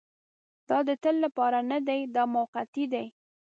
[0.69, 3.05] دا د تل لپاره نه دی دا موقتي دی.